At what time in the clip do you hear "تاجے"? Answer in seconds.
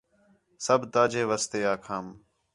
0.93-1.23